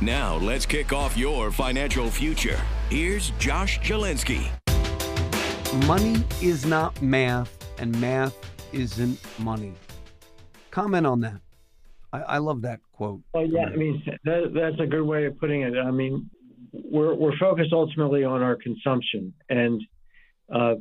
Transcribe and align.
Now, 0.00 0.36
let's 0.36 0.66
kick 0.66 0.92
off 0.92 1.16
your 1.16 1.50
financial 1.50 2.10
future. 2.10 2.60
Here's 2.90 3.30
Josh 3.38 3.80
Jalinski. 3.80 4.50
Money 5.86 6.22
is 6.42 6.66
not 6.66 7.00
math, 7.00 7.56
and 7.78 7.98
math 8.00 8.36
isn't 8.72 9.18
money. 9.38 9.72
Comment 10.70 11.06
on 11.06 11.20
that. 11.20 11.40
I, 12.12 12.20
I 12.20 12.38
love 12.38 12.62
that 12.62 12.80
quote. 12.92 13.22
Well, 13.32 13.46
yeah, 13.46 13.64
I 13.64 13.76
mean 13.76 14.02
that, 14.24 14.52
that's 14.54 14.80
a 14.80 14.86
good 14.86 15.02
way 15.02 15.26
of 15.26 15.38
putting 15.38 15.62
it. 15.62 15.74
I 15.76 15.90
mean, 15.90 16.30
we're 16.72 17.14
we're 17.14 17.36
focused 17.38 17.72
ultimately 17.72 18.24
on 18.24 18.42
our 18.42 18.56
consumption, 18.56 19.32
and 19.48 19.82
uh, 20.54 20.74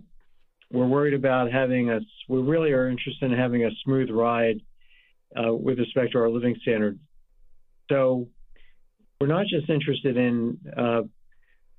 we're 0.71 0.87
worried 0.87 1.13
about 1.13 1.51
having 1.51 1.89
a. 1.89 1.99
We 2.27 2.41
really 2.41 2.71
are 2.71 2.89
interested 2.89 3.31
in 3.31 3.37
having 3.37 3.63
a 3.65 3.69
smooth 3.83 4.09
ride 4.09 4.59
uh, 5.35 5.53
with 5.53 5.79
respect 5.79 6.11
to 6.11 6.19
our 6.19 6.29
living 6.29 6.55
standards. 6.61 6.99
So 7.89 8.27
we're 9.23 9.27
not 9.27 9.45
just 9.45 9.69
interested 9.69 10.17
in 10.17 10.57
uh, 10.77 11.01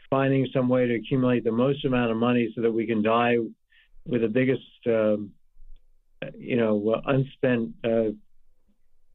finding 0.08 0.48
some 0.54 0.66
way 0.66 0.86
to 0.86 0.94
accumulate 0.94 1.44
the 1.44 1.52
most 1.52 1.84
amount 1.84 2.10
of 2.10 2.16
money 2.16 2.50
so 2.54 2.62
that 2.62 2.72
we 2.72 2.86
can 2.86 3.02
die 3.02 3.36
with 4.06 4.22
the 4.22 4.28
biggest, 4.28 4.62
um, 4.86 5.30
you 6.38 6.56
know, 6.56 7.02
unspent 7.04 7.74
uh, 7.84 8.12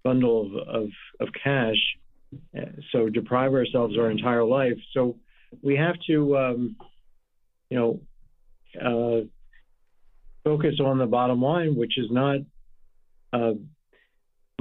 bundle 0.04 0.46
of, 0.46 0.84
of, 0.84 0.90
of 1.20 1.30
cash. 1.44 1.78
So 2.92 3.10
deprive 3.10 3.54
ourselves 3.54 3.98
our 3.98 4.12
entire 4.12 4.44
life. 4.44 4.78
So 4.94 5.18
we 5.64 5.76
have 5.78 5.96
to, 6.06 6.38
um, 6.38 6.76
you 7.72 7.80
know, 7.80 8.00
uh, 8.80 9.26
focus 10.44 10.76
on 10.80 11.00
the 11.00 11.08
bottom 11.08 11.42
line, 11.42 11.76
which 11.76 11.98
is 11.98 12.12
not 12.12 12.42
uh, 13.34 13.54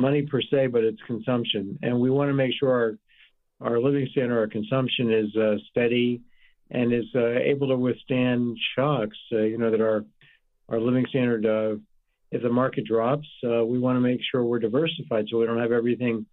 money 0.00 0.22
per 0.22 0.40
se, 0.40 0.68
but 0.68 0.84
it's 0.84 1.02
consumption. 1.06 1.78
And 1.82 2.00
we 2.00 2.08
want 2.08 2.30
to 2.30 2.34
make 2.34 2.52
sure 2.58 2.70
our 2.70 2.98
our 3.60 3.80
living 3.80 4.08
standard, 4.10 4.38
our 4.38 4.46
consumption 4.46 5.12
is 5.12 5.36
uh, 5.36 5.56
steady 5.70 6.22
and 6.70 6.92
is 6.92 7.06
uh, 7.14 7.38
able 7.38 7.68
to 7.68 7.76
withstand 7.76 8.56
shocks. 8.76 9.16
Uh, 9.32 9.38
you 9.38 9.58
know 9.58 9.70
that 9.70 9.80
our 9.80 10.04
our 10.68 10.80
living 10.80 11.06
standard, 11.08 11.46
uh, 11.46 11.76
if 12.30 12.42
the 12.42 12.50
market 12.50 12.84
drops, 12.84 13.26
uh, 13.44 13.64
we 13.64 13.78
want 13.78 13.96
to 13.96 14.00
make 14.00 14.20
sure 14.30 14.44
we're 14.44 14.58
diversified 14.58 15.26
so 15.30 15.38
we 15.38 15.46
don't 15.46 15.60
have 15.60 15.72
everything 15.72 16.26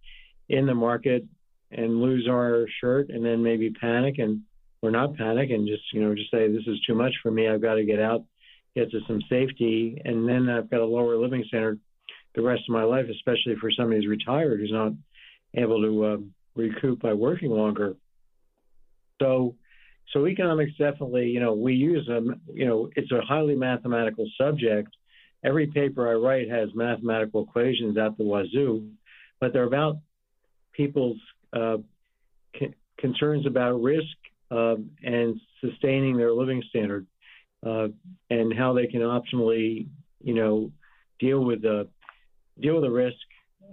in 0.48 0.66
the 0.66 0.74
market 0.74 1.24
and 1.70 2.00
lose 2.00 2.28
our 2.30 2.66
shirt 2.80 3.08
and 3.08 3.24
then 3.24 3.42
maybe 3.42 3.70
panic 3.70 4.18
and 4.18 4.42
or 4.82 4.90
not 4.90 5.16
panic 5.16 5.50
and 5.50 5.66
just 5.66 5.82
you 5.92 6.00
know 6.00 6.14
just 6.14 6.30
say 6.30 6.48
this 6.48 6.66
is 6.66 6.80
too 6.86 6.94
much 6.94 7.14
for 7.22 7.30
me. 7.30 7.48
I've 7.48 7.62
got 7.62 7.74
to 7.74 7.84
get 7.84 8.00
out, 8.00 8.24
get 8.74 8.90
to 8.90 9.00
some 9.08 9.20
safety, 9.28 10.00
and 10.04 10.28
then 10.28 10.48
I've 10.48 10.70
got 10.70 10.80
a 10.80 10.86
lower 10.86 11.16
living 11.16 11.44
standard 11.48 11.80
the 12.34 12.42
rest 12.42 12.62
of 12.68 12.74
my 12.74 12.84
life, 12.84 13.06
especially 13.10 13.56
for 13.58 13.70
somebody 13.70 13.96
who's 13.96 14.06
retired 14.06 14.60
who's 14.60 14.70
not 14.70 14.92
able 15.54 15.80
to 15.80 16.04
uh, 16.04 16.16
recoup 16.56 17.00
by 17.00 17.12
working 17.12 17.50
longer. 17.50 17.96
So, 19.20 19.54
so 20.12 20.26
economics 20.26 20.72
definitely, 20.78 21.26
you 21.28 21.40
know, 21.40 21.52
we 21.52 21.74
use 21.74 22.06
them. 22.06 22.40
You 22.52 22.66
know, 22.66 22.90
it's 22.96 23.10
a 23.12 23.20
highly 23.22 23.54
mathematical 23.54 24.26
subject. 24.38 24.88
Every 25.44 25.66
paper 25.68 26.08
I 26.08 26.14
write 26.14 26.50
has 26.50 26.68
mathematical 26.74 27.44
equations 27.44 27.96
at 27.98 28.16
the 28.16 28.24
wazoo, 28.24 28.88
but 29.40 29.52
they're 29.52 29.64
about 29.64 29.98
people's 30.72 31.18
uh, 31.52 31.78
c- 32.58 32.74
concerns 32.98 33.46
about 33.46 33.82
risk 33.82 34.16
uh, 34.50 34.76
and 35.02 35.40
sustaining 35.60 36.16
their 36.16 36.32
living 36.32 36.62
standard, 36.70 37.06
uh, 37.66 37.88
and 38.30 38.52
how 38.56 38.72
they 38.72 38.86
can 38.86 39.00
optimally, 39.00 39.88
you 40.22 40.34
know, 40.34 40.70
deal 41.18 41.44
with 41.44 41.62
the 41.62 41.88
deal 42.60 42.74
with 42.74 42.84
the 42.84 42.90
risk, 42.90 43.16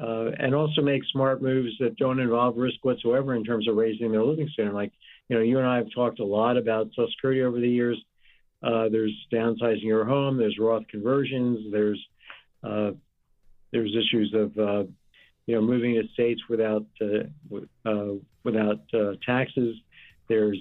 uh, 0.01 0.31
and 0.39 0.55
also 0.55 0.81
make 0.81 1.01
smart 1.11 1.41
moves 1.41 1.71
that 1.79 1.95
don't 1.97 2.19
involve 2.19 2.57
risk 2.57 2.77
whatsoever 2.83 3.35
in 3.35 3.43
terms 3.43 3.67
of 3.67 3.75
raising 3.75 4.11
their 4.11 4.23
living 4.23 4.49
standard. 4.53 4.73
Like, 4.73 4.91
you 5.29 5.35
know, 5.35 5.41
you 5.41 5.57
and 5.59 5.67
I 5.67 5.77
have 5.77 5.87
talked 5.93 6.19
a 6.19 6.25
lot 6.25 6.57
about 6.57 6.87
Social 6.89 7.09
Security 7.11 7.41
over 7.41 7.59
the 7.59 7.69
years. 7.69 8.01
Uh, 8.63 8.89
there's 8.89 9.13
downsizing 9.31 9.83
your 9.83 10.05
home. 10.05 10.37
There's 10.37 10.57
Roth 10.59 10.87
conversions. 10.87 11.71
There's 11.71 12.03
uh, 12.63 12.91
there's 13.71 13.93
issues 13.95 14.33
of 14.33 14.57
uh, 14.57 14.83
you 15.45 15.55
know 15.55 15.61
moving 15.61 15.95
to 15.95 16.07
states 16.13 16.41
without 16.49 16.85
uh, 17.01 17.59
uh, 17.85 18.13
without 18.43 18.79
taxes. 19.25 19.75
There's 20.29 20.59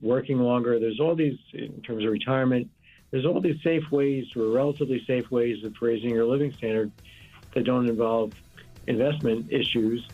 working 0.00 0.38
longer. 0.38 0.80
There's 0.80 0.98
all 0.98 1.14
these 1.14 1.38
in 1.52 1.82
terms 1.82 2.04
of 2.04 2.10
retirement. 2.10 2.68
There's 3.10 3.26
all 3.26 3.42
these 3.42 3.62
safe 3.62 3.82
ways, 3.92 4.24
or 4.34 4.48
relatively 4.48 5.02
safe 5.06 5.30
ways 5.30 5.62
of 5.64 5.74
raising 5.82 6.10
your 6.10 6.26
living 6.26 6.54
standard 6.56 6.90
that 7.54 7.64
don't 7.64 7.86
involve 7.86 8.32
investment 8.86 9.46
issues, 9.50 10.04